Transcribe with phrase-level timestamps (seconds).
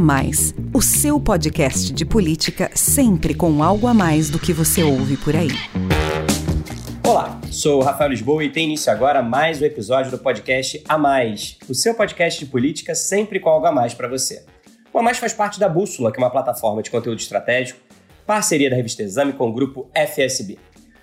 [0.00, 5.18] Mais, o seu podcast de política sempre com algo a mais do que você ouve
[5.18, 5.50] por aí.
[7.06, 10.96] Olá, sou o Rafael Lisboa e tem início agora mais um episódio do podcast A
[10.96, 14.42] Mais, o seu podcast de política sempre com algo a mais para você.
[14.90, 17.78] O A Mais faz parte da Bússola, que é uma plataforma de conteúdo estratégico,
[18.26, 20.58] parceria da revista Exame com o grupo FSB.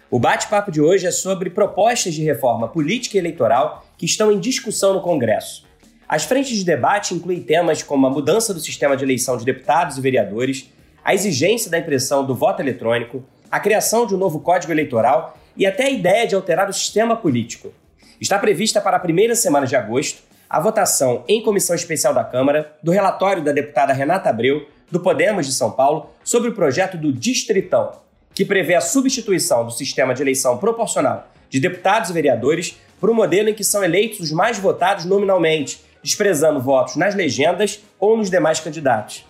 [0.09, 4.39] O bate-papo de hoje é sobre propostas de reforma política e eleitoral que estão em
[4.39, 5.66] discussão no Congresso.
[6.09, 9.97] As frentes de debate incluem temas como a mudança do sistema de eleição de deputados
[9.97, 10.71] e vereadores,
[11.03, 15.65] a exigência da impressão do voto eletrônico, a criação de um novo código eleitoral e
[15.65, 17.73] até a ideia de alterar o sistema político.
[18.21, 22.73] Está prevista para a primeira semana de agosto a votação em comissão especial da Câmara
[22.81, 27.11] do relatório da deputada Renata Abreu, do Podemos de São Paulo, sobre o projeto do
[27.11, 27.91] Distritão,
[28.33, 33.13] que prevê a substituição do sistema de eleição proporcional de deputados e vereadores por um
[33.13, 38.29] modelo em que são eleitos os mais votados nominalmente desprezando votos nas legendas ou nos
[38.29, 39.25] demais candidatos.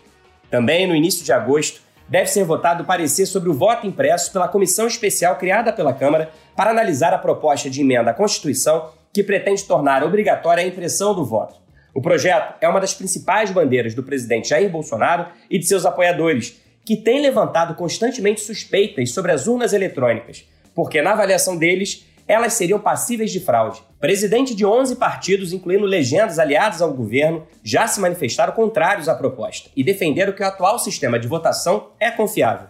[0.48, 4.48] Também, no início de agosto, deve ser votado o parecer sobre o voto impresso pela
[4.48, 9.64] comissão especial criada pela Câmara para analisar a proposta de emenda à Constituição que pretende
[9.64, 11.56] tornar obrigatória a impressão do voto.
[11.96, 16.62] O projeto é uma das principais bandeiras do presidente Jair Bolsonaro e de seus apoiadores,
[16.86, 22.80] que têm levantado constantemente suspeitas sobre as urnas eletrônicas, porque, na avaliação deles, elas seriam
[22.80, 23.82] passíveis de fraude.
[24.00, 29.70] Presidente de 11 partidos, incluindo legendas aliadas ao governo, já se manifestaram contrários à proposta
[29.76, 32.68] e defenderam que o atual sistema de votação é confiável.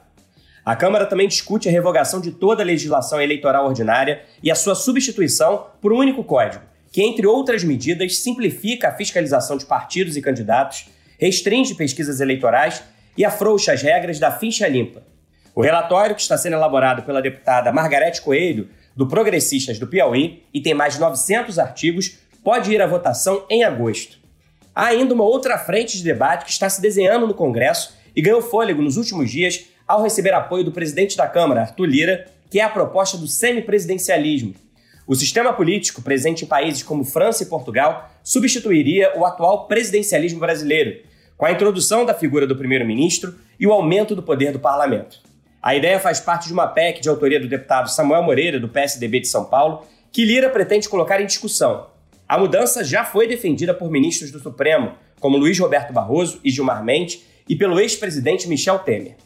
[0.64, 4.76] A Câmara também discute a revogação de toda a legislação eleitoral ordinária e a sua
[4.76, 10.22] substituição por um único código, que, entre outras medidas, simplifica a fiscalização de partidos e
[10.22, 12.84] candidatos, restringe pesquisas eleitorais
[13.18, 15.02] e afrouxa as regras da ficha limpa.
[15.56, 20.60] O relatório, que está sendo elaborado pela deputada Margarete Coelho, do Progressistas do Piauí e
[20.60, 24.18] tem mais de 900 artigos, pode ir à votação em agosto.
[24.74, 28.42] Há ainda uma outra frente de debate que está se desenhando no Congresso e ganhou
[28.42, 32.64] fôlego nos últimos dias ao receber apoio do presidente da Câmara, Arthur Lira, que é
[32.64, 34.56] a proposta do semipresidencialismo.
[35.06, 41.02] O sistema político presente em países como França e Portugal substituiria o atual presidencialismo brasileiro,
[41.38, 45.27] com a introdução da figura do primeiro-ministro e o aumento do poder do parlamento.
[45.68, 49.20] A ideia faz parte de uma PEC de autoria do deputado Samuel Moreira, do PSDB
[49.20, 51.88] de São Paulo, que Lira pretende colocar em discussão.
[52.26, 56.82] A mudança já foi defendida por ministros do Supremo, como Luiz Roberto Barroso e Gilmar
[56.86, 59.18] Mendes, e pelo ex-presidente Michel Temer.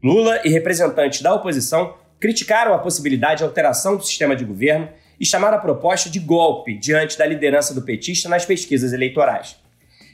[0.00, 4.88] Lula e representantes da oposição criticaram a possibilidade de alteração do sistema de governo
[5.18, 9.56] e chamaram a proposta de golpe diante da liderança do petista nas pesquisas eleitorais.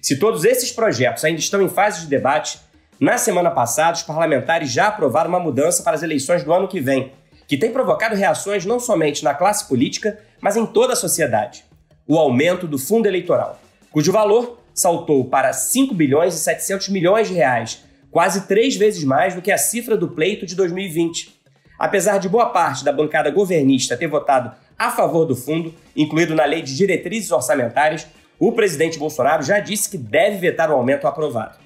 [0.00, 2.58] Se todos esses projetos ainda estão em fase de debate,
[3.00, 6.80] na semana passada, os parlamentares já aprovaram uma mudança para as eleições do ano que
[6.80, 7.12] vem,
[7.48, 11.64] que tem provocado reações não somente na classe política, mas em toda a sociedade.
[12.06, 13.58] O aumento do fundo eleitoral,
[13.90, 19.34] cujo valor saltou para 5 bilhões e 700 milhões de reais, quase três vezes mais
[19.34, 21.34] do que a cifra do pleito de 2020.
[21.78, 26.44] Apesar de boa parte da bancada governista ter votado a favor do fundo, incluído na
[26.44, 28.06] lei de diretrizes orçamentárias,
[28.38, 31.63] o presidente Bolsonaro já disse que deve vetar o aumento aprovado.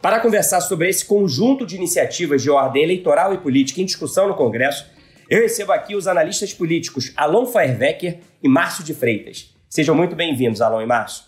[0.00, 4.36] Para conversar sobre esse conjunto de iniciativas de ordem eleitoral e política em discussão no
[4.36, 4.86] Congresso,
[5.28, 9.52] eu recebo aqui os analistas políticos Alon Feierwecker e Márcio de Freitas.
[9.68, 11.24] Sejam muito bem-vindos, Alon e Márcio.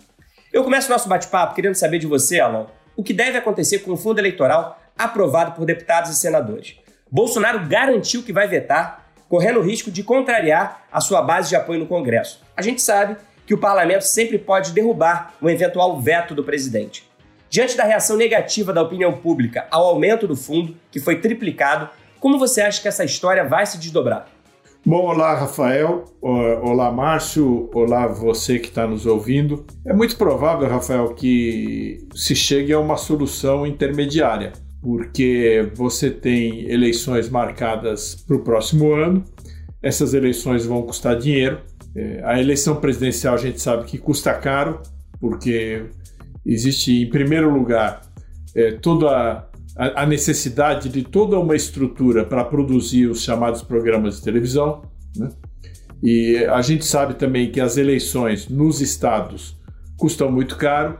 [0.52, 3.90] Eu começo o nosso bate-papo querendo saber de você, Alon, o que deve acontecer com
[3.90, 6.76] o fundo eleitoral aprovado por deputados e senadores.
[7.10, 11.80] Bolsonaro garantiu que vai vetar, correndo o risco de contrariar a sua base de apoio
[11.80, 12.40] no Congresso.
[12.56, 17.09] A gente sabe que o parlamento sempre pode derrubar um eventual veto do presidente.
[17.50, 21.90] Diante da reação negativa da opinião pública ao aumento do fundo, que foi triplicado,
[22.20, 24.28] como você acha que essa história vai se desdobrar?
[24.86, 29.66] Bom, olá Rafael, olá Márcio, olá você que está nos ouvindo.
[29.84, 37.28] É muito provável, Rafael, que se chegue a uma solução intermediária, porque você tem eleições
[37.28, 39.24] marcadas para o próximo ano,
[39.82, 41.58] essas eleições vão custar dinheiro.
[41.96, 44.80] É, a eleição presidencial a gente sabe que custa caro,
[45.20, 45.86] porque
[46.44, 48.02] existe, em primeiro lugar,
[48.54, 54.22] é, toda a, a, necessidade de toda uma estrutura para produzir os chamados programas de
[54.22, 54.82] televisão.
[55.16, 55.28] Né?
[56.02, 59.56] E a gente sabe também que as eleições nos estados
[59.96, 60.98] custam muito caro.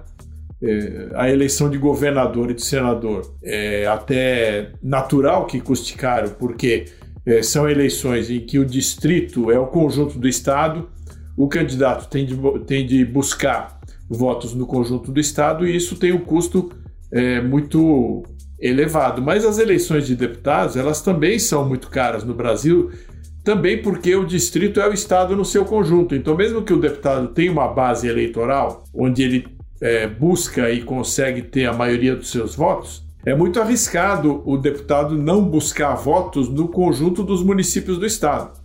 [0.63, 6.85] É, a eleição de governador e de senador é até natural que custe caro, porque
[7.25, 10.91] é, são eleições em que o distrito é o conjunto do estado,
[11.37, 13.80] o candidato tem de, tem de buscar
[14.11, 16.71] votos no conjunto do Estado e isso tem um custo
[17.13, 18.25] é, muito
[18.59, 19.23] elevado.
[19.23, 22.91] Mas as eleições de deputados, elas também são muito caras no Brasil,
[23.45, 26.15] também porque o distrito é o Estado no seu conjunto.
[26.15, 29.47] Então, mesmo que o deputado tenha uma base eleitoral, onde ele
[29.81, 35.17] é, busca e consegue ter a maioria dos seus votos, é muito arriscado o deputado
[35.17, 38.59] não buscar votos no conjunto dos municípios do estado.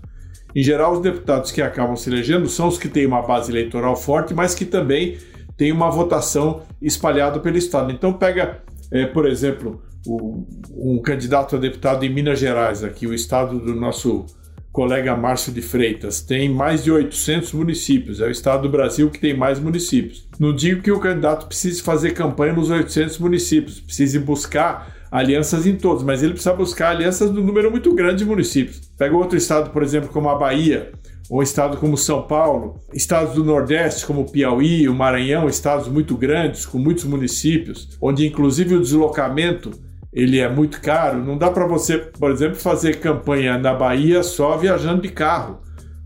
[0.56, 3.96] Em geral, os deputados que acabam se elegendo são os que têm uma base eleitoral
[3.98, 5.18] forte, mas que também
[5.58, 7.92] têm uma votação espalhada pelo estado.
[7.92, 8.62] Então, pega,
[8.92, 13.76] é, por exemplo, o, um candidato a deputado em Minas Gerais, aqui, o estado do
[13.76, 14.26] nosso
[14.72, 19.20] colega Márcio de Freitas, tem mais de 800 municípios, é o estado do Brasil que
[19.20, 20.28] tem mais municípios.
[20.38, 25.78] Não digo que o candidato precise fazer campanha nos 800 municípios, precise buscar alianças em
[25.78, 28.82] todos, mas ele precisa buscar alianças no número muito grande de municípios.
[28.98, 30.92] Pega outro estado, por exemplo, como a Bahia,
[31.30, 36.66] ou estado como São Paulo, estados do Nordeste como Piauí, o Maranhão, estados muito grandes,
[36.66, 39.72] com muitos municípios, onde inclusive o deslocamento
[40.14, 44.56] ele é muito caro, não dá para você, por exemplo, fazer campanha na Bahia só
[44.56, 45.60] viajando de carro.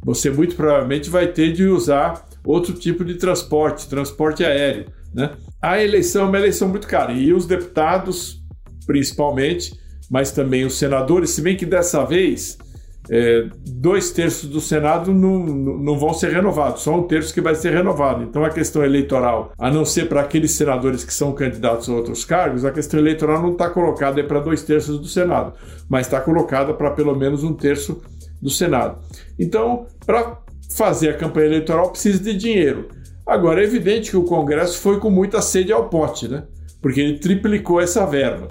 [0.04, 4.88] Você muito provavelmente vai ter de usar outro tipo de transporte, transporte aéreo.
[5.14, 5.32] Né?
[5.62, 8.42] A eleição é uma eleição muito cara e os deputados,
[8.88, 9.74] principalmente,
[10.10, 12.58] mas também os senadores, se bem que dessa vez
[13.10, 17.56] é, dois terços do Senado não, não vão ser renovados, só um terço que vai
[17.56, 18.24] ser renovado.
[18.24, 22.24] Então a questão eleitoral, a não ser para aqueles senadores que são candidatos a outros
[22.24, 25.54] cargos, a questão eleitoral não está colocada para dois terços do Senado,
[25.90, 28.02] mas está colocada para pelo menos um terço
[28.42, 29.00] do Senado.
[29.38, 30.38] Então, para
[30.76, 32.90] fazer a campanha eleitoral precisa de dinheiro.
[33.26, 36.44] Agora é evidente que o Congresso foi com muita sede ao pote, né?
[36.82, 38.48] Porque ele triplicou essa verba.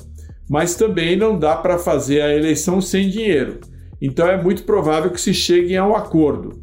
[0.49, 3.61] Mas também não dá para fazer a eleição sem dinheiro.
[4.01, 6.61] Então é muito provável que se cheguem a um acordo.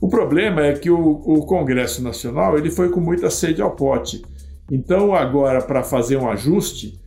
[0.00, 4.22] O problema é que o, o Congresso Nacional ele foi com muita sede ao pote.
[4.70, 7.00] Então agora para fazer um ajuste,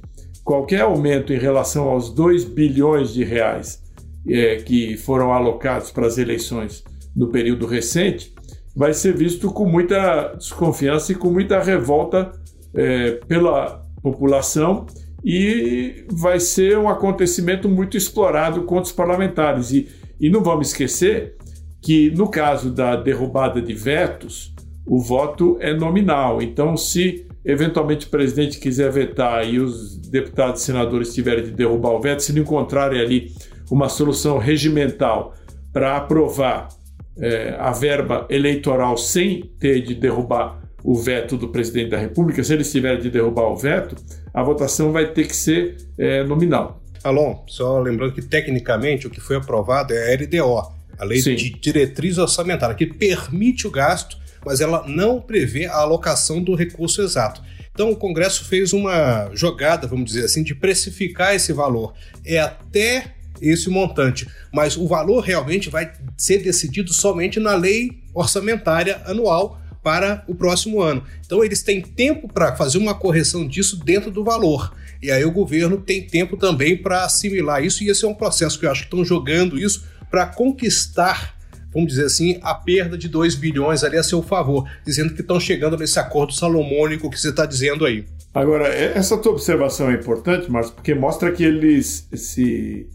[0.43, 3.81] qualquer aumento em relação aos 2 bilhões de reais
[4.27, 6.83] é, que foram alocados para as eleições
[7.15, 8.33] no período recente
[8.75, 12.31] vai ser visto com muita desconfiança e com muita revolta
[12.73, 14.85] é, pela população
[15.24, 19.71] e vai ser um acontecimento muito explorado contra os parlamentares.
[19.71, 19.88] E,
[20.19, 21.36] e não vamos esquecer
[21.81, 24.54] que, no caso da derrubada de vetos,
[24.86, 26.42] o voto é nominal.
[26.42, 31.92] Então, se eventualmente o presidente quiser vetar e os deputados e senadores tiverem de derrubar
[31.92, 33.31] o veto, se não encontrarem ali
[33.72, 35.33] uma solução regimental
[35.72, 36.69] para aprovar
[37.18, 42.54] é, a verba eleitoral sem ter de derrubar o veto do presidente da República, se
[42.54, 43.95] eles tiverem de derrubar o veto,
[44.39, 46.81] a votação vai ter que ser é, nominal.
[47.03, 51.36] Alon, só lembrando que tecnicamente o que foi aprovado é a LDO, a Lei Sim.
[51.36, 57.01] de Diretriz Orçamentária, que permite o gasto, mas ela não prevê a alocação do recurso
[57.01, 57.41] exato.
[57.74, 61.94] Então o Congresso fez uma jogada, vamos dizer assim, de precificar esse valor.
[62.25, 69.01] É até esse montante, mas o valor realmente vai ser decidido somente na lei orçamentária
[69.06, 71.03] anual para o próximo ano.
[71.25, 74.73] Então eles têm tempo para fazer uma correção disso dentro do valor.
[75.01, 78.59] E aí o governo tem tempo também para assimilar isso, e esse é um processo
[78.59, 81.35] que eu acho que estão jogando isso para conquistar,
[81.73, 85.39] vamos dizer assim, a perda de 2 bilhões ali a seu favor, dizendo que estão
[85.39, 88.05] chegando nesse acordo salomônico que você está dizendo aí.
[88.33, 92.87] Agora, essa tua observação é importante, Marcos, porque mostra que eles se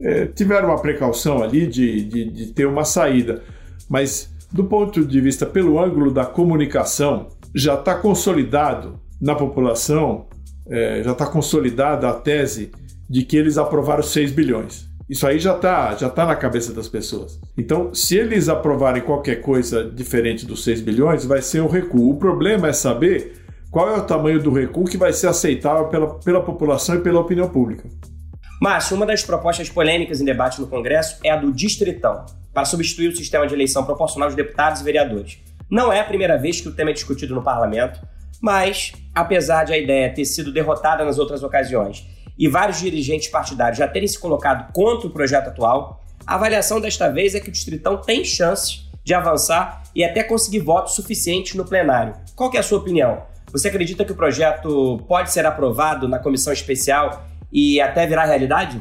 [0.00, 3.42] é, tiveram uma precaução ali de, de, de ter uma saída.
[3.88, 10.26] Mas do ponto de vista pelo ângulo da comunicação, já está consolidado na população,
[10.68, 12.70] é, já está consolidada a tese
[13.08, 14.88] de que eles aprovaram 6 bilhões.
[15.08, 17.40] Isso aí já está já tá na cabeça das pessoas.
[17.58, 22.10] Então, se eles aprovarem qualquer coisa diferente dos 6 bilhões, vai ser um recuo.
[22.10, 23.34] O problema é saber
[23.70, 27.20] qual é o tamanho do recuo que vai ser aceitável pela, pela população e pela
[27.20, 27.88] opinião pública.
[28.60, 33.08] Márcio, uma das propostas polêmicas em debate no Congresso é a do Distritão, para substituir
[33.08, 35.38] o sistema de eleição proporcional de deputados e vereadores.
[35.70, 38.06] Não é a primeira vez que o tema é discutido no parlamento,
[38.38, 42.06] mas, apesar de a ideia ter sido derrotada nas outras ocasiões
[42.38, 47.08] e vários dirigentes partidários já terem se colocado contra o projeto atual, a avaliação desta
[47.08, 51.64] vez é que o Distritão tem chances de avançar e até conseguir votos suficientes no
[51.64, 52.14] plenário.
[52.36, 53.22] Qual é a sua opinião?
[53.52, 58.80] Você acredita que o projeto pode ser aprovado na comissão especial e até virar realidade?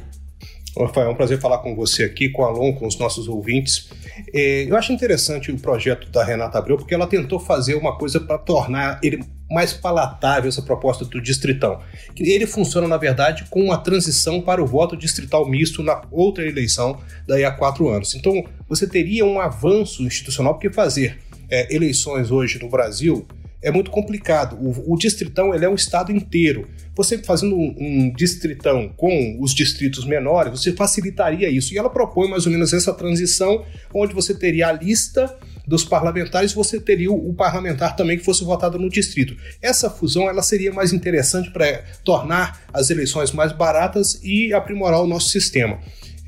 [0.78, 3.90] Rafael, é um prazer falar com você aqui, com o Alon, com os nossos ouvintes.
[4.34, 8.20] É, eu acho interessante o projeto da Renata Abreu, porque ela tentou fazer uma coisa
[8.20, 11.80] para tornar ele mais palatável, essa proposta do distritão.
[12.16, 17.00] Ele funciona, na verdade, com uma transição para o voto distrital misto na outra eleição
[17.28, 18.14] daí a quatro anos.
[18.14, 21.18] Então, você teria um avanço institucional, porque fazer
[21.50, 23.28] é, eleições hoje no Brasil
[23.62, 24.56] é muito complicado.
[24.56, 26.68] O, o, distritão ele é um estado inteiro.
[27.00, 31.74] Você fazendo um, um, distritão com os distritos menores, você facilitaria isso.
[31.74, 33.64] E ela propõe mais ou menos essa transição,
[33.94, 35.34] onde você teria a lista
[35.66, 39.34] dos parlamentares, você teria o, o parlamentar também que fosse votado no distrito.
[39.62, 45.08] Essa fusão ela seria mais interessante para tornar as eleições mais baratas e aprimorar o
[45.08, 45.80] nosso sistema.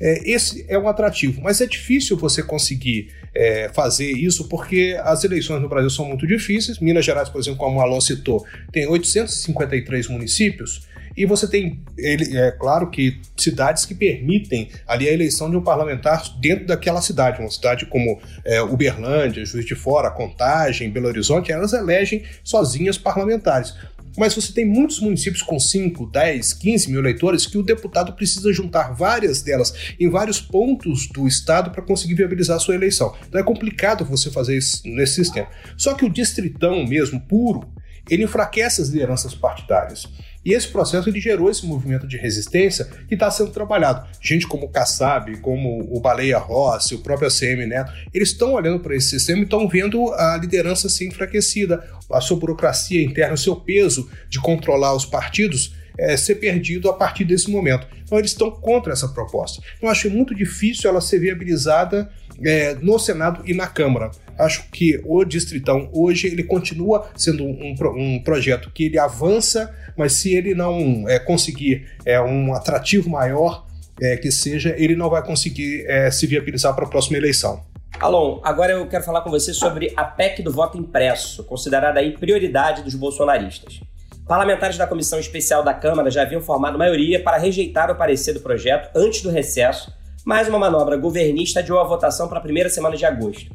[0.02, 5.22] É, esse é um atrativo, mas é difícil você conseguir é, fazer isso porque as
[5.22, 6.80] eleições no Brasil são muito difíceis.
[6.80, 10.90] Minas Gerais, por exemplo, como o Alon citou, tem 853 municípios.
[11.16, 16.24] E você tem, é claro que cidades que permitem ali a eleição de um parlamentar
[16.40, 17.40] dentro daquela cidade.
[17.40, 23.74] Uma cidade como é, Uberlândia, Juiz de Fora, Contagem, Belo Horizonte, elas elegem sozinhas parlamentares.
[24.16, 28.52] Mas você tem muitos municípios com 5, 10, 15 mil eleitores que o deputado precisa
[28.52, 33.14] juntar várias delas em vários pontos do estado para conseguir viabilizar a sua eleição.
[33.26, 35.48] Então é complicado você fazer isso nesse sistema.
[35.76, 37.68] Só que o distritão mesmo, puro,
[38.10, 40.08] ele enfraquece as lideranças partidárias.
[40.44, 44.06] E esse processo ele gerou esse movimento de resistência que está sendo trabalhado.
[44.20, 48.80] Gente como o Kassab, como o Baleia Rossi, o próprio ACM Neto, eles estão olhando
[48.80, 53.38] para esse sistema e estão vendo a liderança ser enfraquecida, a sua burocracia interna, o
[53.38, 57.86] seu peso de controlar os partidos é, ser perdido a partir desse momento.
[58.02, 59.62] Então eles estão contra essa proposta.
[59.76, 62.10] Então eu acho muito difícil ela ser viabilizada
[62.44, 64.10] é, no Senado e na Câmara.
[64.38, 70.14] Acho que o Distritão hoje ele continua sendo um, um projeto que ele avança, mas
[70.14, 73.66] se ele não é, conseguir é, um atrativo maior
[74.00, 77.62] é, que seja, ele não vai conseguir é, se viabilizar para a próxima eleição.
[78.00, 82.12] Alon, agora eu quero falar com você sobre a PEC do voto impresso, considerada aí
[82.16, 83.80] prioridade dos bolsonaristas.
[84.26, 88.40] Parlamentares da Comissão Especial da Câmara já haviam formado maioria para rejeitar o parecer do
[88.40, 89.92] projeto antes do recesso,
[90.24, 93.54] mas uma manobra governista adiou a votação para a primeira semana de agosto.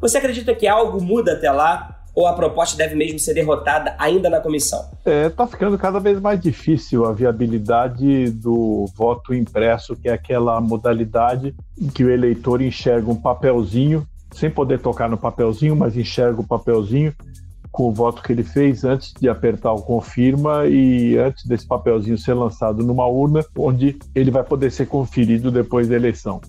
[0.00, 4.28] Você acredita que algo muda até lá ou a proposta deve mesmo ser derrotada ainda
[4.28, 4.90] na comissão?
[5.06, 10.60] Está é, ficando cada vez mais difícil a viabilidade do voto impresso, que é aquela
[10.60, 16.40] modalidade em que o eleitor enxerga um papelzinho, sem poder tocar no papelzinho, mas enxerga
[16.40, 17.14] o papelzinho
[17.70, 22.18] com o voto que ele fez antes de apertar o confirma e antes desse papelzinho
[22.18, 26.40] ser lançado numa urna, onde ele vai poder ser conferido depois da eleição.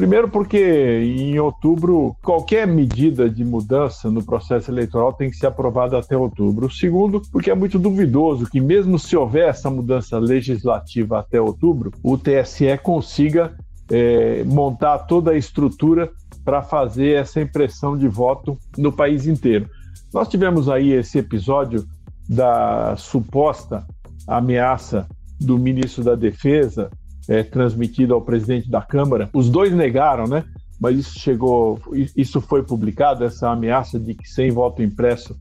[0.00, 5.98] Primeiro, porque em outubro, qualquer medida de mudança no processo eleitoral tem que ser aprovada
[5.98, 6.70] até outubro.
[6.70, 12.16] Segundo, porque é muito duvidoso que, mesmo se houver essa mudança legislativa até outubro, o
[12.16, 13.54] TSE consiga
[13.90, 16.10] é, montar toda a estrutura
[16.46, 19.68] para fazer essa impressão de voto no país inteiro.
[20.14, 21.84] Nós tivemos aí esse episódio
[22.26, 23.84] da suposta
[24.26, 25.06] ameaça
[25.38, 26.90] do ministro da Defesa
[27.28, 29.28] é, transmitida ao presidente da Câmara.
[29.32, 30.44] Os dois negaram, né?
[30.80, 31.78] Mas isso chegou,
[32.16, 35.36] isso foi publicado, essa ameaça de que sem voto impresso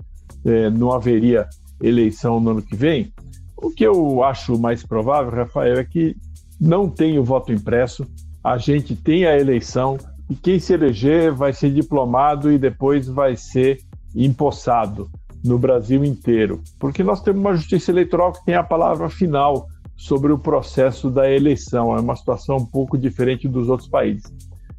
[0.45, 1.47] é, não haveria
[1.81, 3.11] eleição no ano que vem.
[3.55, 6.15] O que eu acho mais provável, Rafael, é que
[6.59, 8.05] não tem o voto impresso,
[8.43, 9.97] a gente tem a eleição
[10.29, 13.79] e quem se eleger vai ser diplomado e depois vai ser
[14.15, 15.09] empossado
[15.43, 19.67] no Brasil inteiro, porque nós temos uma justiça eleitoral que tem a palavra final
[19.99, 21.93] sobre o processo da eleição.
[21.93, 24.23] É uma situação um pouco diferente dos outros países.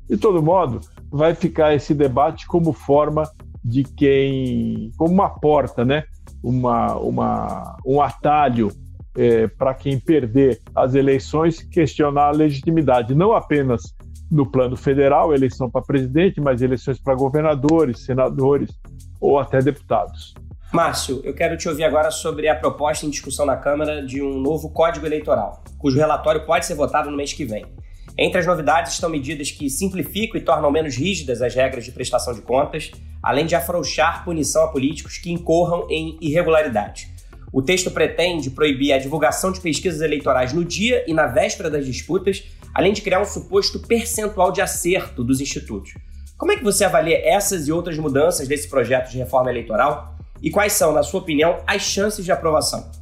[0.09, 3.31] De todo modo, vai ficar esse debate como forma
[3.63, 6.05] de quem, como uma porta, né?
[6.43, 8.73] Uma, uma, um atalho
[9.15, 13.95] é, para quem perder as eleições questionar a legitimidade, não apenas
[14.31, 18.71] no plano federal, eleição para presidente, mas eleições para governadores, senadores,
[19.21, 20.33] ou até deputados.
[20.73, 24.39] Márcio, eu quero te ouvir agora sobre a proposta em discussão na Câmara de um
[24.39, 27.67] novo Código Eleitoral, cujo relatório pode ser votado no mês que vem.
[28.17, 32.33] Entre as novidades estão medidas que simplificam e tornam menos rígidas as regras de prestação
[32.33, 37.09] de contas, além de afrouxar punição a políticos que incorram em irregularidade.
[37.53, 41.85] O texto pretende proibir a divulgação de pesquisas eleitorais no dia e na véspera das
[41.85, 45.95] disputas, além de criar um suposto percentual de acerto dos institutos.
[46.39, 50.10] Como é que você avalia essas e outras mudanças desse projeto de reforma eleitoral?
[50.43, 53.00] E quais são, na sua opinião, as chances de aprovação?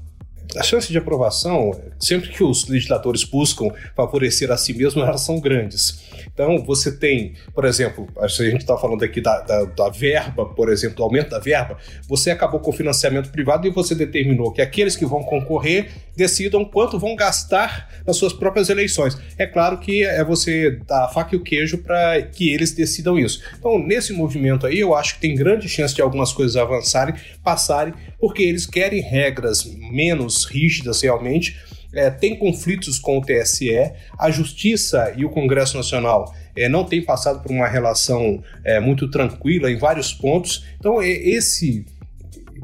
[0.56, 5.38] As chances de aprovação, sempre que os legisladores buscam favorecer a si mesmos, elas são
[5.38, 6.08] grandes.
[6.32, 10.70] Então, você tem, por exemplo, a gente está falando aqui da, da, da, verba, por
[10.70, 11.76] exemplo, do aumento da verba,
[12.08, 16.64] você acabou com o financiamento privado e você determinou que aqueles que vão concorrer decidam
[16.64, 19.18] quanto vão gastar nas suas próprias eleições.
[19.36, 23.18] É claro que é você dar a faca e o queijo para que eles decidam
[23.18, 23.42] isso.
[23.58, 27.94] Então, nesse movimento aí, eu acho que tem grande chance de algumas coisas avançarem, passarem,
[28.20, 31.56] porque eles querem regras menos rígidas realmente
[31.92, 37.02] é, tem conflitos com o TSE, a Justiça e o Congresso Nacional é, não têm
[37.02, 40.66] passado por uma relação é, muito tranquila em vários pontos.
[40.78, 41.86] Então, é, esse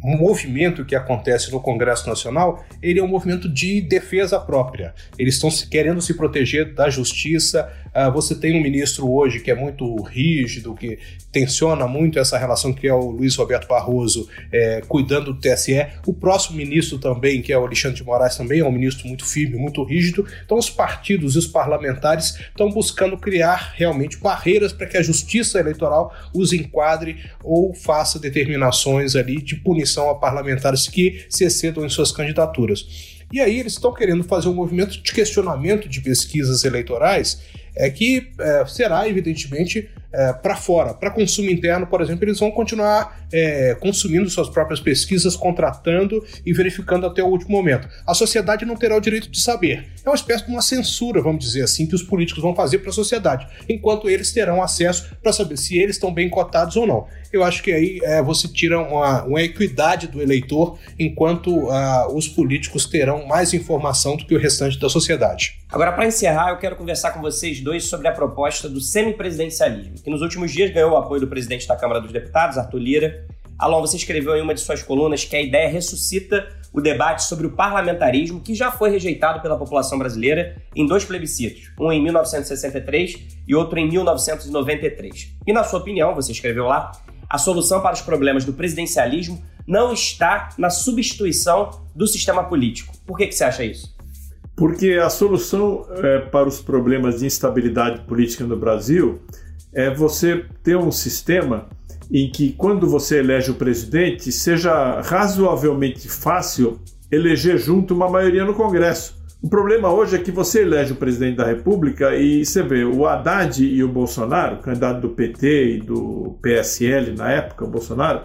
[0.03, 4.95] movimento que acontece no Congresso Nacional, ele é um movimento de defesa própria.
[5.19, 9.55] Eles estão querendo se proteger da justiça, Uh, você tem um ministro hoje que é
[9.55, 10.99] muito rígido, que
[11.31, 15.87] tensiona muito essa relação que é o Luiz Roberto Barroso é, cuidando do TSE.
[16.07, 19.25] O próximo ministro também, que é o Alexandre de Moraes, também é um ministro muito
[19.25, 20.27] firme, muito rígido.
[20.45, 25.59] Então os partidos e os parlamentares estão buscando criar realmente barreiras para que a justiça
[25.59, 31.89] eleitoral os enquadre ou faça determinações ali de punição a parlamentares que se excedam em
[31.89, 33.14] suas candidaturas.
[33.35, 37.43] E aí eles estão querendo fazer um movimento de questionamento de pesquisas eleitorais
[37.75, 40.95] é que é, será, evidentemente, é, para fora.
[40.95, 46.53] Para consumo interno, por exemplo, eles vão continuar é, consumindo suas próprias pesquisas, contratando e
[46.53, 47.89] verificando até o último momento.
[48.07, 49.89] A sociedade não terá o direito de saber.
[50.05, 52.91] É uma espécie de uma censura, vamos dizer assim, que os políticos vão fazer para
[52.91, 57.07] a sociedade, enquanto eles terão acesso para saber se eles estão bem cotados ou não.
[57.33, 62.29] Eu acho que aí é, você tira uma, uma, equidade do eleitor, enquanto uh, os
[62.29, 65.59] políticos terão mais informação do que o restante da sociedade.
[65.69, 70.11] Agora, para encerrar, eu quero conversar com vocês dois sobre a proposta do semipresidencialismo, que
[70.11, 73.27] nos últimos dias ganhou o apoio do presidente da Câmara dos Deputados, Arthur Lira.
[73.59, 77.47] Alon, você escreveu em uma de suas colunas que a ideia ressuscita o debate sobre
[77.47, 83.39] o parlamentarismo, que já foi rejeitado pela população brasileira em dois plebiscitos, um em 1963
[83.49, 85.37] e outro em 1993.
[85.47, 86.93] E na sua opinião, você escreveu lá,
[87.31, 92.93] a solução para os problemas do presidencialismo não está na substituição do sistema político.
[93.07, 93.95] Por que, que você acha isso?
[94.57, 99.23] Porque a solução é, para os problemas de instabilidade política no Brasil
[99.75, 101.69] é você ter um sistema
[102.11, 106.79] em que, quando você elege o presidente, seja razoavelmente fácil
[107.11, 109.23] eleger junto uma maioria no Congresso.
[109.43, 113.07] O problema hoje é que você elege o presidente da República e você vê o
[113.07, 118.23] Haddad e o Bolsonaro, candidato do PT e do PSL na época, o Bolsonaro,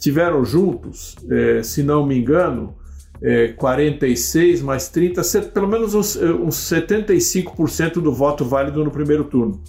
[0.00, 2.74] tiveram juntos, é, se não me engano,
[3.22, 5.22] é, 46 mais 30,
[5.54, 9.62] pelo menos uns, é, uns 75% do voto válido no primeiro turno.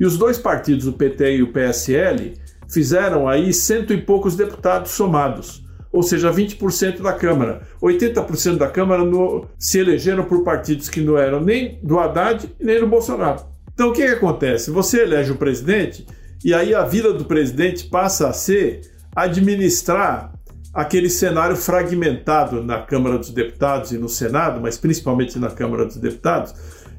[0.00, 2.32] E os dois partidos, o PT e o PSL,
[2.72, 7.68] fizeram aí cento e poucos deputados somados, ou seja, 20% da Câmara.
[7.82, 12.80] 80% da Câmara no, se elegeram por partidos que não eram nem do Haddad nem
[12.80, 13.44] do Bolsonaro.
[13.74, 14.70] Então o que, que acontece?
[14.70, 16.06] Você elege o presidente
[16.42, 18.80] e aí a vida do presidente passa a ser
[19.14, 20.32] administrar
[20.72, 25.96] aquele cenário fragmentado na Câmara dos Deputados e no Senado, mas principalmente na Câmara dos
[25.96, 26.54] Deputados,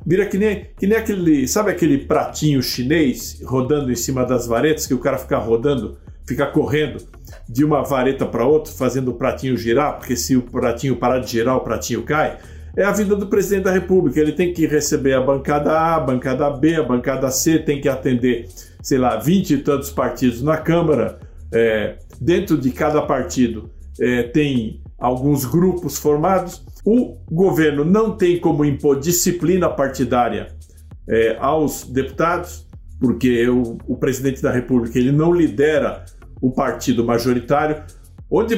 [0.05, 4.87] vira que nem, que nem aquele, sabe aquele pratinho chinês rodando em cima das varetas,
[4.87, 7.05] que o cara fica rodando, fica correndo
[7.47, 11.31] de uma vareta para outra, fazendo o pratinho girar, porque se o pratinho parar de
[11.31, 12.37] girar, o pratinho cai.
[12.75, 14.19] É a vida do presidente da República.
[14.19, 17.89] Ele tem que receber a bancada A, a bancada B, a bancada C, tem que
[17.89, 18.47] atender,
[18.81, 21.19] sei lá, vinte e tantos partidos na Câmara.
[21.53, 26.63] É, dentro de cada partido é, tem alguns grupos formados.
[26.85, 30.47] O governo não tem como impor disciplina partidária
[31.07, 32.67] é, aos deputados,
[32.99, 36.05] porque o, o, presidente da República ele não lidera
[36.41, 37.83] o partido majoritário.
[38.29, 38.55] Onde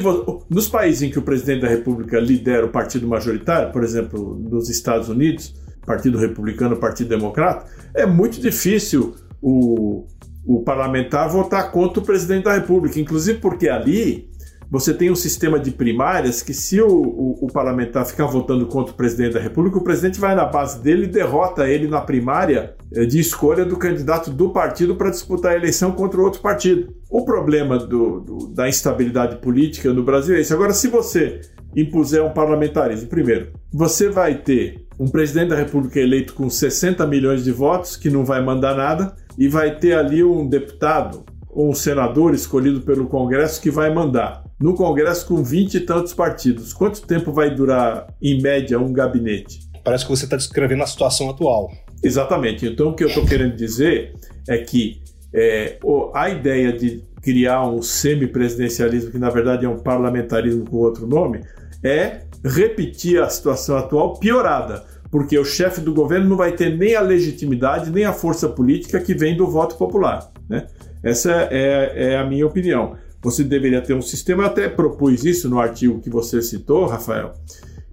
[0.48, 4.70] nos países em que o presidente da República lidera o partido majoritário, por exemplo, nos
[4.70, 10.06] Estados Unidos, Partido Republicano, Partido Democrata, é muito difícil o,
[10.46, 14.30] o parlamentar votar contra o presidente da República, inclusive porque ali
[14.74, 18.92] você tem um sistema de primárias que, se o, o, o, parlamentar ficar votando contra
[18.92, 22.74] o presidente da República, o presidente vai na base dele e derrota ele na primária
[22.92, 26.92] eh, de escolha do candidato do partido para disputar a eleição contra outro partido.
[27.08, 30.52] O problema do, do, da instabilidade política no Brasil é esse.
[30.52, 31.42] Agora, se você
[31.76, 37.44] impuser um parlamentarismo, primeiro, você vai ter um presidente da República eleito com 60 milhões
[37.44, 41.74] de votos, que não vai mandar nada, e vai ter ali um deputado ou um
[41.74, 46.72] senador escolhido pelo Congresso que vai mandar no Congresso com 20 e tantos partidos.
[46.72, 49.60] Quanto tempo vai durar, em média, um gabinete?
[49.82, 51.70] Parece que você está descrevendo a situação atual.
[52.02, 52.66] Exatamente.
[52.66, 54.14] Então, o que eu estou querendo dizer
[54.48, 55.78] é que é,
[56.14, 61.40] a ideia de criar um semipresidencialismo, que na verdade é um parlamentarismo com outro nome,
[61.82, 66.94] é repetir a situação atual piorada, porque o chefe do governo não vai ter nem
[66.94, 70.30] a legitimidade, nem a força política que vem do voto popular.
[70.48, 70.66] Né?
[71.02, 75.48] Essa é, é a minha opinião você deveria ter um sistema, eu até propus isso
[75.48, 77.32] no artigo que você citou, Rafael,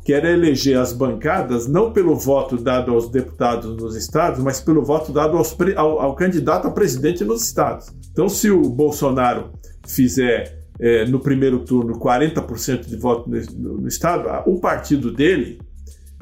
[0.03, 4.83] que era eleger as bancadas não pelo voto dado aos deputados nos estados, mas pelo
[4.83, 7.87] voto dado aos, ao, ao, candidato a presidente nos estados.
[8.11, 9.51] Então, se o Bolsonaro
[9.87, 15.59] fizer é, no primeiro turno 40% de voto no, no, estado, o partido dele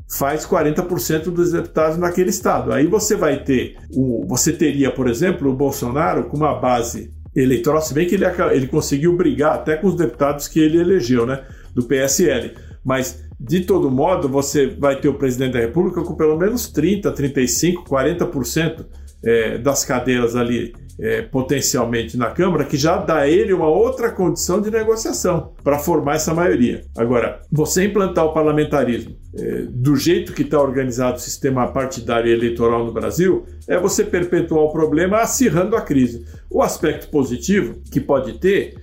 [0.08, 2.72] faz 40% dos deputados naquele estado.
[2.72, 7.82] Aí você vai ter, o, você teria, por exemplo, o Bolsonaro com uma base eleitoral,
[7.82, 11.44] se bem que ele, ele conseguiu brigar até com os deputados que ele elegeu, né,
[11.74, 12.54] do PSL.
[12.84, 17.12] Mas, de todo modo, você vai ter o presidente da República com pelo menos 30,
[17.12, 18.86] 35, 40%
[19.24, 24.12] é, das cadeiras ali é, potencialmente na Câmara, que já dá a ele uma outra
[24.12, 26.84] condição de negociação para formar essa maioria.
[26.98, 32.34] Agora, você implantar o parlamentarismo é, do jeito que está organizado o sistema partidário e
[32.34, 36.26] eleitoral no Brasil, é você perpetuar o problema acirrando a crise.
[36.50, 38.76] O aspecto positivo que pode ter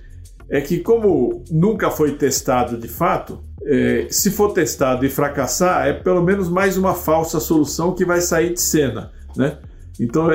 [0.49, 5.93] é que, como nunca foi testado de fato, é, se for testado e fracassar, é
[5.93, 9.11] pelo menos mais uma falsa solução que vai sair de cena.
[9.35, 9.57] Né?
[9.99, 10.27] Então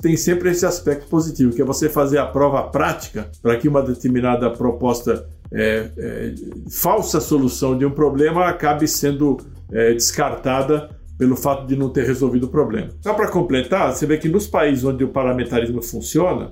[0.00, 3.82] tem sempre esse aspecto positivo, que é você fazer a prova prática para que uma
[3.82, 6.34] determinada proposta, é, é,
[6.70, 9.36] falsa solução de um problema acabe sendo
[9.70, 12.88] é, descartada pelo fato de não ter resolvido o problema.
[13.00, 16.50] Só para completar, você vê que nos países onde o parlamentarismo funciona,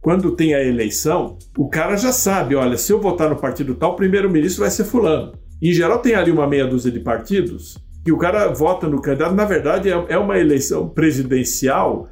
[0.00, 3.92] quando tem a eleição, o cara já sabe, olha, se eu votar no partido tal,
[3.92, 5.32] o primeiro-ministro vai ser fulano.
[5.62, 9.34] Em geral tem ali uma meia dúzia de partidos que o cara vota no candidato,
[9.34, 12.08] na verdade é, é uma eleição presidencial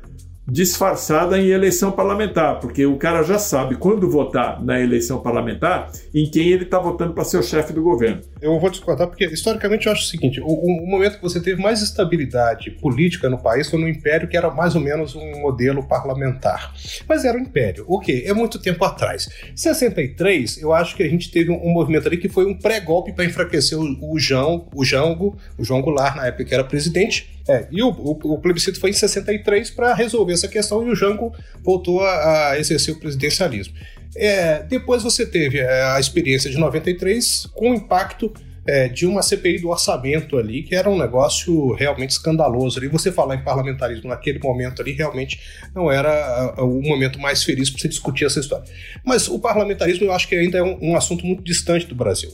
[0.47, 6.29] disfarçada em eleição parlamentar, porque o cara já sabe quando votar na eleição parlamentar em
[6.29, 8.23] quem ele está votando para ser o chefe do governo.
[8.43, 11.63] Eu vou discordar porque historicamente eu acho o seguinte: o, o, momento que você teve
[11.63, 15.87] mais estabilidade política no país foi no Império, que era mais ou menos um modelo
[15.87, 16.75] parlamentar.
[17.09, 17.85] Mas era o Império.
[17.87, 18.25] O que?
[18.27, 19.29] É muito tempo atrás.
[19.55, 23.13] 63, eu acho que a gente teve um, um movimento ali que foi um pré-golpe
[23.13, 27.33] para enfraquecer o, o João, o Jango, o João Goulart na época que era presidente
[27.49, 30.95] é, e o, o, o, plebiscito foi em 63 para resolver essa questão e o
[30.95, 33.75] Jango voltou a, a exercer o presidencialismo.
[34.15, 38.33] É, depois você teve é, a experiência de 93 com o impacto
[38.67, 42.83] é, de uma CPI do orçamento ali, que era um negócio realmente escandaloso.
[42.85, 45.41] E você falar em parlamentarismo naquele momento ali realmente
[45.75, 48.65] não era o momento mais feliz para você discutir essa história.
[49.05, 52.33] Mas o parlamentarismo eu acho que ainda é um, um assunto muito distante do Brasil.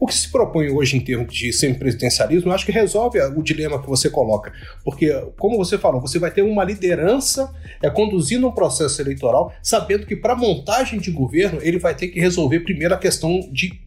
[0.00, 3.82] O que se propõe hoje em termos de semipresidencialismo, eu acho que resolve o dilema
[3.82, 4.50] que você coloca.
[4.82, 10.06] Porque, como você falou, você vai ter uma liderança é, conduzindo um processo eleitoral, sabendo
[10.06, 13.78] que para montagem de governo ele vai ter que resolver primeiro a questão de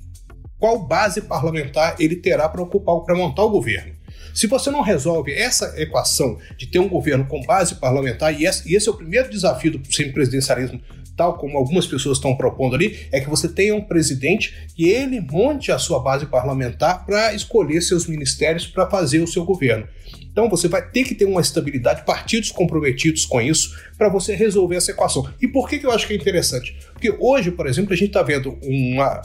[0.60, 4.03] qual base parlamentar ele terá para ocupar para montar o governo.
[4.34, 8.88] Se você não resolve essa equação de ter um governo com base parlamentar, e esse,
[8.88, 10.82] é o primeiro desafio do semipresidencialismo
[11.15, 15.22] tal como algumas pessoas estão propondo ali, é que você tenha um presidente que ele
[15.22, 19.88] monte a sua base parlamentar para escolher seus ministérios para fazer o seu governo.
[20.32, 24.78] Então você vai ter que ter uma estabilidade, partidos comprometidos com isso, para você resolver
[24.78, 25.30] essa equação.
[25.39, 26.76] E por que, que eu acho que é interessante?
[26.91, 29.22] Porque hoje, por exemplo, a gente está vendo uma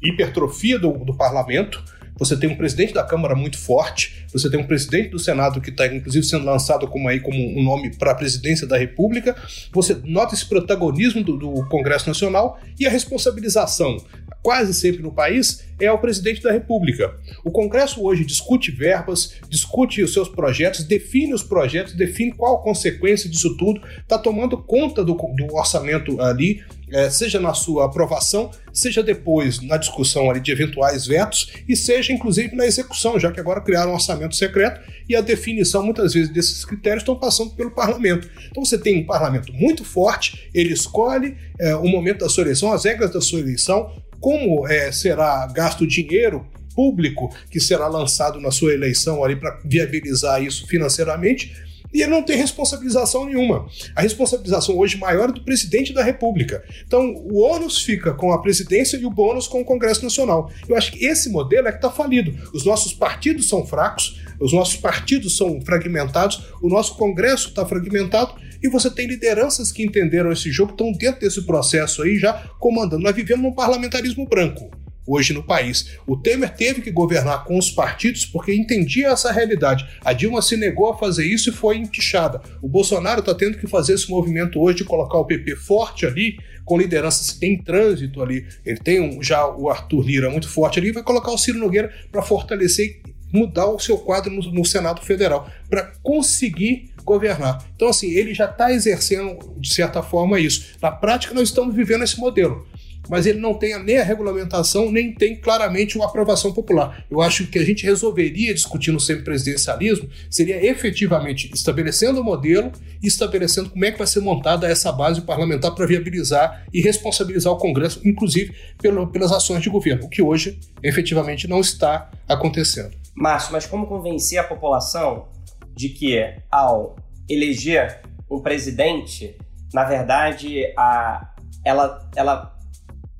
[0.00, 1.82] hipertrofia do, do parlamento,
[2.16, 5.70] você tem um presidente da Câmara muito forte, você tem um presidente do Senado que
[5.70, 9.34] está, inclusive, sendo lançado como, aí, como um nome para a presidência da República,
[9.72, 13.96] você nota esse protagonismo do, do Congresso Nacional e a responsabilização
[14.44, 17.16] quase sempre no país, é o presidente da República.
[17.42, 22.62] O Congresso hoje discute verbas, discute os seus projetos, define os projetos, define qual a
[22.62, 26.62] consequência disso tudo, está tomando conta do, do orçamento ali,
[26.94, 32.12] é, seja na sua aprovação, seja depois na discussão ali de eventuais vetos e seja
[32.12, 36.32] inclusive na execução, já que agora criaram um orçamento secreto e a definição muitas vezes
[36.32, 38.30] desses critérios estão passando pelo parlamento.
[38.48, 42.72] Então você tem um parlamento muito forte, ele escolhe é, o momento da sua eleição,
[42.72, 48.52] as regras da sua eleição, como é, será gasto dinheiro público que será lançado na
[48.52, 51.54] sua eleição ali para viabilizar isso financeiramente,
[51.94, 53.68] e ele não tem responsabilização nenhuma.
[53.94, 56.64] A responsabilização hoje maior é do presidente da República.
[56.84, 60.50] Então, o ônus fica com a presidência e o bônus com o Congresso Nacional.
[60.68, 62.34] Eu acho que esse modelo é que está falido.
[62.52, 68.34] Os nossos partidos são fracos, os nossos partidos são fragmentados, o nosso Congresso está fragmentado
[68.60, 73.02] e você tem lideranças que entenderam esse jogo, estão dentro desse processo aí já comandando.
[73.02, 75.96] Nós vivemos num parlamentarismo branco hoje no país.
[76.06, 79.86] O Temer teve que governar com os partidos porque entendia essa realidade.
[80.04, 82.40] A Dilma se negou a fazer isso e foi empichada.
[82.62, 86.38] O Bolsonaro está tendo que fazer esse movimento hoje de colocar o PP forte ali,
[86.64, 88.46] com lideranças que tem trânsito ali.
[88.64, 91.92] Ele tem um, já o Arthur Lira muito forte ali, vai colocar o Ciro Nogueira
[92.10, 97.64] para fortalecer e mudar o seu quadro no, no Senado Federal, para conseguir governar.
[97.74, 100.76] Então, assim, ele já está exercendo, de certa forma, isso.
[100.80, 102.66] Na prática, nós estamos vivendo esse modelo.
[103.08, 107.04] Mas ele não tem nem a regulamentação, nem tem claramente uma aprovação popular.
[107.10, 113.06] Eu acho que a gente resolveria discutir no semipresidencialismo seria efetivamente estabelecendo o modelo e
[113.06, 117.58] estabelecendo como é que vai ser montada essa base parlamentar para viabilizar e responsabilizar o
[117.58, 122.96] Congresso, inclusive pelo, pelas ações de governo, o que hoje efetivamente não está acontecendo.
[123.14, 125.28] Márcio, mas como convencer a população
[125.74, 126.18] de que
[126.50, 126.96] ao
[127.28, 129.36] eleger um presidente,
[129.72, 132.53] na verdade, a, ela, ela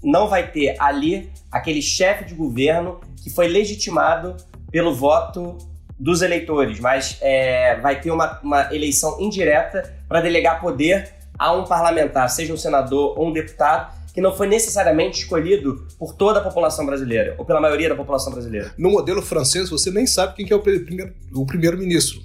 [0.05, 4.37] não vai ter ali aquele chefe de governo que foi legitimado
[4.71, 5.57] pelo voto
[5.99, 11.65] dos eleitores, mas é, vai ter uma, uma eleição indireta para delegar poder a um
[11.65, 16.43] parlamentar, seja um senador ou um deputado, que não foi necessariamente escolhido por toda a
[16.43, 18.73] população brasileira, ou pela maioria da população brasileira.
[18.79, 22.21] No modelo francês, você nem sabe quem que é o primeiro-ministro.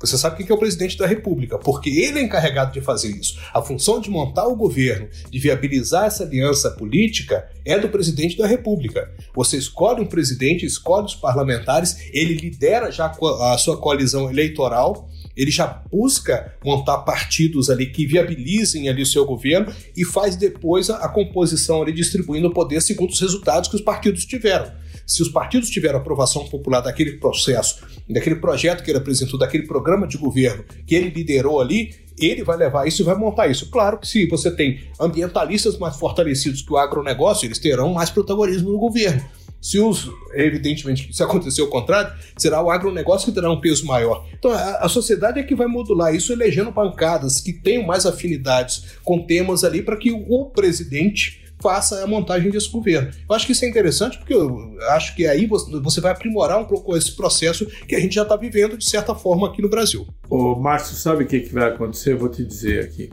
[0.00, 3.38] Você sabe quem é o presidente da República, porque ele é encarregado de fazer isso.
[3.52, 8.46] A função de montar o governo, de viabilizar essa aliança política, é do presidente da
[8.46, 9.12] República.
[9.34, 13.12] Você escolhe um presidente, escolhe os parlamentares, ele lidera já
[13.52, 15.08] a sua coalizão eleitoral
[15.38, 20.90] ele já busca montar partidos ali que viabilizem ali o seu governo e faz depois
[20.90, 24.72] a, composição ali distribuindo o poder segundo os resultados que os partidos tiveram.
[25.08, 30.06] Se os partidos tiveram aprovação popular daquele processo, daquele projeto que ele apresentou, daquele programa
[30.06, 33.70] de governo que ele liderou ali, ele vai levar isso e vai montar isso.
[33.70, 38.70] Claro que se você tem ambientalistas mais fortalecidos que o agronegócio, eles terão mais protagonismo
[38.70, 39.24] no governo.
[39.62, 44.26] Se os, evidentemente, se acontecer o contrário, será o agronegócio que terá um peso maior.
[44.38, 48.98] Então, a, a sociedade é que vai modular isso elegendo bancadas que tenham mais afinidades
[49.02, 53.10] com temas ali para que o, o presidente faça a montagem desse governo.
[53.28, 56.64] Eu acho que isso é interessante porque eu acho que aí você vai aprimorar um
[56.64, 60.06] pouco esse processo que a gente já está vivendo de certa forma aqui no Brasil.
[60.28, 62.12] Ô, Márcio, sabe o que, que vai acontecer?
[62.12, 63.10] Eu vou te dizer aqui.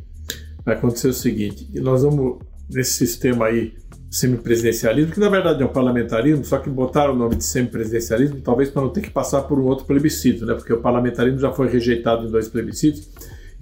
[0.64, 3.74] Vai acontecer o seguinte: nós vamos, nesse sistema aí,
[4.10, 8.70] semipresidencialismo, que na verdade é um parlamentarismo, só que botaram o nome de semipresidencialismo, talvez
[8.70, 10.54] para não ter que passar por um outro plebiscito, né?
[10.54, 13.10] porque o parlamentarismo já foi rejeitado em dois plebiscitos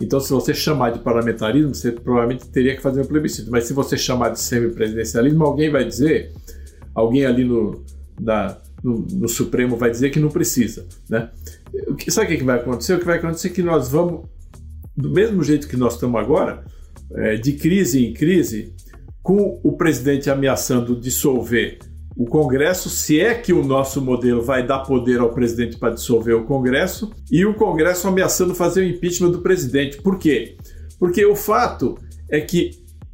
[0.03, 3.49] então, se você chamar de parlamentarismo, você provavelmente teria que fazer um plebiscito.
[3.49, 6.33] Mas se você chamar de semipresidencialismo, alguém vai dizer,
[6.93, 7.83] alguém ali no,
[8.19, 10.85] da, no, no, Supremo vai dizer que não precisa.
[11.09, 11.29] Né?
[12.09, 12.95] Sabe o que vai acontecer?
[12.95, 14.25] O que vai acontecer é que nós vamos,
[14.95, 16.65] do mesmo jeito que nós estamos agora,
[17.15, 18.73] é, de crise em crise,
[19.21, 21.79] com o presidente ameaçando dissolver
[22.15, 26.35] o Congresso, se é que o nosso modelo vai dar poder ao presidente para dissolver
[26.35, 29.97] o Congresso, e o Congresso ameaçando fazer o impeachment do presidente.
[30.01, 30.55] Por quê?
[30.99, 31.97] Porque o fato
[32.29, 32.71] é que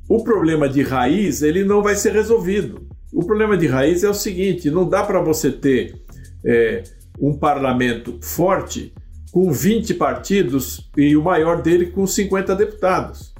[0.10, 2.88] o problema de raiz ele não vai ser resolvido.
[3.14, 5.96] O problema de raiz é o seguinte: não dá para você ter
[6.46, 6.84] é,
[7.20, 8.94] um parlamento forte
[9.32, 13.34] com 20 partidos e o maior dele com 50 deputados.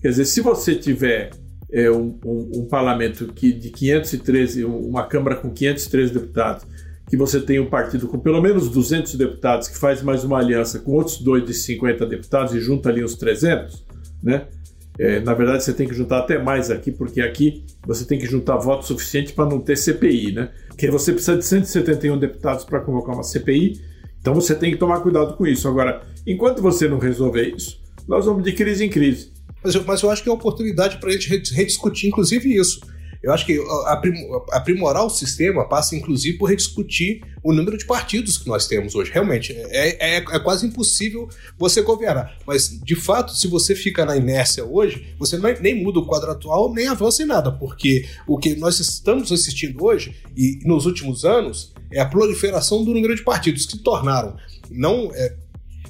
[0.00, 1.30] Quer dizer, se você tiver
[1.72, 6.66] é, um, um, um, parlamento que, de 513, uma Câmara com 513 deputados,
[7.08, 10.78] que você tem um partido com pelo menos 200 deputados, que faz mais uma aliança
[10.78, 13.84] com outros dois de 50 deputados e junta ali uns 300,
[14.22, 14.46] né?
[14.98, 18.26] É, na verdade, você tem que juntar até mais aqui, porque aqui você tem que
[18.26, 20.50] juntar voto suficiente para não ter CPI, né?
[20.66, 23.80] Porque você precisa de 171 deputados para convocar uma CPI,
[24.20, 25.68] então você tem que tomar cuidado com isso.
[25.68, 29.37] Agora, enquanto você não resolver isso, nós vamos de crise em crise.
[29.68, 32.80] Mas eu, mas eu acho que é oportunidade para a gente rediscutir, inclusive, isso.
[33.22, 33.60] Eu acho que
[34.50, 39.10] aprimorar o sistema passa, inclusive, por rediscutir o número de partidos que nós temos hoje.
[39.12, 41.28] Realmente, é, é, é, quase impossível
[41.58, 42.34] você governar.
[42.46, 46.30] Mas, de fato, se você fica na inércia hoje, você não, nem muda o quadro
[46.30, 51.26] atual, nem avança em nada, porque o que nós estamos assistindo hoje, e nos últimos
[51.26, 54.36] anos, é a proliferação do número de partidos que se tornaram
[54.70, 55.34] não é,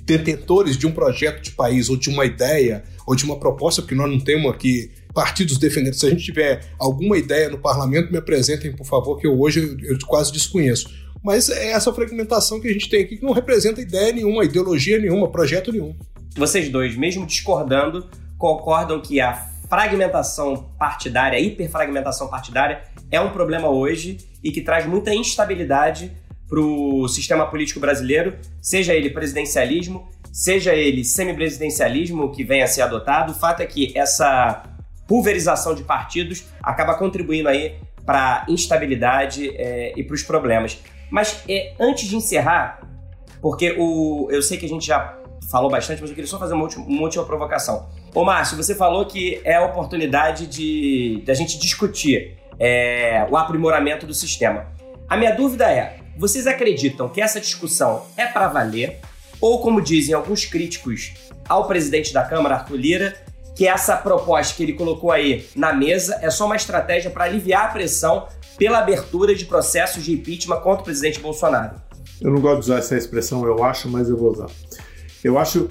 [0.08, 3.94] detentores de um projeto de país ou de uma ideia ou de uma proposta, porque
[3.94, 5.92] nós não temos aqui partidos defendendo.
[5.92, 9.60] Se a gente tiver alguma ideia no parlamento, me apresentem, por favor, que eu hoje
[9.60, 10.88] eu, eu quase desconheço.
[11.22, 14.98] Mas é essa fragmentação que a gente tem aqui que não representa ideia nenhuma, ideologia
[14.98, 15.94] nenhuma, projeto nenhum.
[16.34, 19.34] Vocês dois, mesmo discordando, concordam que a
[19.68, 26.12] fragmentação partidária, a hiperfragmentação partidária, é um problema hoje e que traz muita instabilidade
[26.48, 32.82] para o sistema político brasileiro, seja ele presidencialismo, seja ele semipresidencialismo que venha a ser
[32.82, 34.62] adotado, o fato é que essa
[35.06, 40.78] pulverização de partidos acaba contribuindo aí para a instabilidade é, e para os problemas.
[41.10, 42.80] Mas é, antes de encerrar,
[43.40, 45.18] porque o, eu sei que a gente já
[45.50, 47.88] falou bastante, mas eu queria só fazer uma última, uma última provocação.
[48.14, 53.36] Ô Márcio, você falou que é a oportunidade de, de a gente discutir é, o
[53.36, 54.66] aprimoramento do sistema.
[55.08, 58.98] A minha dúvida é, vocês acreditam que essa discussão é para valer?
[59.40, 61.12] Ou, como dizem alguns críticos
[61.48, 63.16] ao presidente da Câmara, Arthur Lira,
[63.54, 67.66] que essa proposta que ele colocou aí na mesa é só uma estratégia para aliviar
[67.66, 68.26] a pressão
[68.56, 71.76] pela abertura de processos de impeachment contra o presidente Bolsonaro.
[72.20, 74.50] Eu não gosto de usar essa expressão, eu acho, mas eu vou usar.
[75.22, 75.68] Eu acho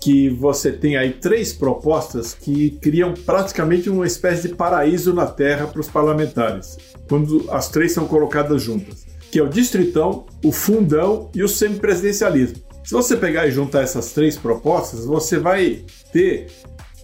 [0.00, 5.66] que você tem aí três propostas que criam praticamente uma espécie de paraíso na Terra
[5.66, 11.30] para os parlamentares, quando as três são colocadas juntas, que é o distritão, o fundão
[11.34, 12.58] e o semipresidencialismo.
[12.84, 16.48] Se você pegar e juntar essas três propostas, você vai ter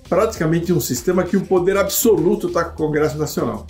[0.09, 3.67] praticamente um sistema que o poder absoluto está com o Congresso Nacional.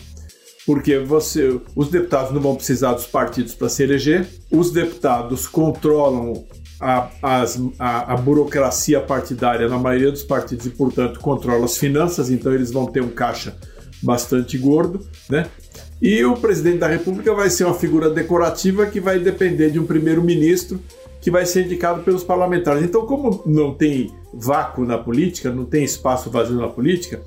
[0.67, 6.45] porque você, os deputados não vão precisar dos partidos para se eleger, os deputados controlam
[6.81, 12.31] a, as, a, a, burocracia partidária na maioria dos partidos e, portanto, controla as finanças,
[12.31, 13.57] então eles vão ter um caixa
[14.03, 15.47] bastante gordo, né?
[16.01, 19.87] E o presidente da República vai ser uma figura decorativa que vai depender de um
[19.87, 20.81] primeiro-ministro
[21.21, 22.85] que vai ser indicado pelos parlamentares.
[22.85, 27.21] Então, como não tem vácuo na política, não tem espaço vazio na política,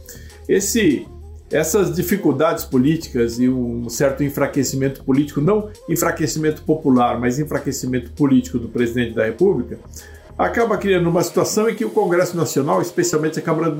[0.48, 1.06] esse
[1.52, 8.68] essas dificuldades políticas e um certo enfraquecimento político, não enfraquecimento popular, mas enfraquecimento político do
[8.68, 9.80] presidente da República,
[10.40, 13.76] acaba criando uma situação em que o Congresso Nacional, especialmente a Câmara,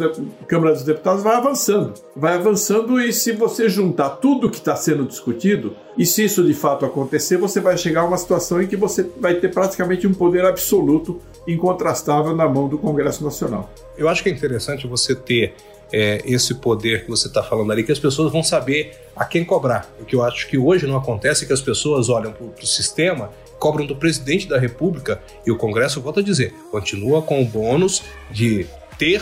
[0.46, 1.94] Câmara dos Deputados, vai avançando.
[2.14, 6.54] Vai avançando e se você juntar tudo que está sendo discutido, e se isso de
[6.54, 10.14] fato acontecer, você vai chegar a uma situação em que você vai ter praticamente um
[10.14, 13.70] poder absoluto incontrastável na mão do Congresso Nacional.
[13.98, 15.54] Eu acho que é interessante você ter
[15.94, 19.46] é, esse poder que você está falando ali, que as pessoas vão saber a quem
[19.46, 19.90] cobrar.
[20.00, 22.68] O que eu acho que hoje não acontece é que as pessoas olham para o
[22.68, 27.46] sistema, cobram do presidente da República e o Congresso, volta a dizer, continua com o
[27.46, 28.66] bônus de
[28.98, 29.22] ter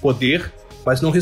[0.00, 0.52] poder,
[0.84, 1.12] mas não,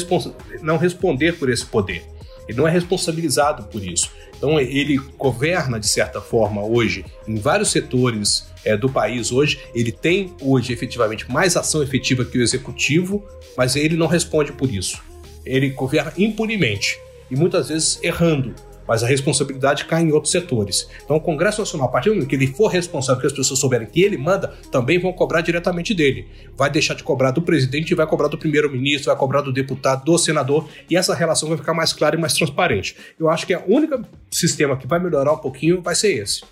[0.63, 2.05] não responder por esse poder.
[2.49, 4.11] Ele não é responsabilizado por isso.
[4.37, 9.61] Então ele governa de certa forma hoje em vários setores é, do país hoje.
[9.75, 13.25] Ele tem hoje efetivamente mais ação efetiva que o executivo,
[13.57, 15.03] mas ele não responde por isso.
[15.45, 16.99] Ele governa impunemente
[17.31, 18.55] e muitas vezes errando
[18.87, 20.89] mas a responsabilidade cai em outros setores.
[21.03, 23.59] Então, o Congresso Nacional, a partir do momento que ele for responsável, que as pessoas
[23.59, 26.29] souberem que ele manda, também vão cobrar diretamente dele.
[26.57, 30.19] Vai deixar de cobrar do presidente vai cobrar do primeiro-ministro, vai cobrar do deputado, do
[30.19, 32.97] senador, e essa relação vai ficar mais clara e mais transparente.
[33.19, 36.43] Eu acho que o único sistema que vai melhorar um pouquinho vai ser esse.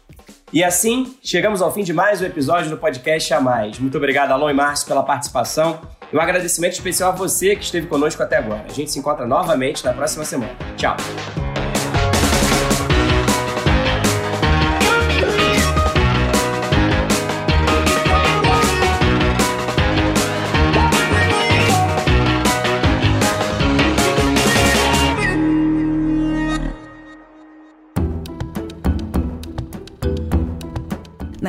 [0.52, 3.78] E assim, chegamos ao fim de mais um episódio do podcast A Mais.
[3.78, 5.80] Muito obrigado, Alon e Márcio, pela participação.
[6.12, 8.66] E um agradecimento especial a você que esteve conosco até agora.
[8.68, 10.54] A gente se encontra novamente na próxima semana.
[10.76, 10.96] Tchau!